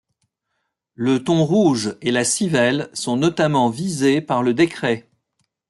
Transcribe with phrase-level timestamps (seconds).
[0.95, 5.07] Le thon rouge et la civelle sont notamment visés par le décret.